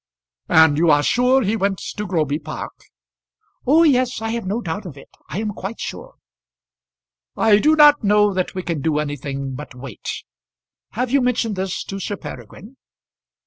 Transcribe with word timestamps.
"And 0.49 0.79
you 0.79 0.89
are 0.89 1.03
sure 1.03 1.43
he 1.43 1.55
went 1.55 1.77
to 1.77 2.07
Groby 2.07 2.39
Park?" 2.39 2.71
"Oh, 3.67 3.83
yes; 3.83 4.19
I 4.19 4.29
have 4.29 4.47
no 4.47 4.59
doubt 4.59 4.87
of 4.87 4.97
it. 4.97 5.09
I 5.29 5.37
am 5.39 5.49
quite 5.49 5.79
sure." 5.79 6.15
"I 7.37 7.59
do 7.59 7.75
not 7.75 8.03
know 8.03 8.33
that 8.33 8.55
we 8.55 8.63
can 8.63 8.81
do 8.81 8.97
anything 8.97 9.53
but 9.53 9.75
wait. 9.75 10.23
Have 10.93 11.11
you 11.11 11.21
mentioned 11.21 11.55
this 11.55 11.83
to 11.83 11.99
Sir 11.99 12.15
Peregrine?" 12.17 12.77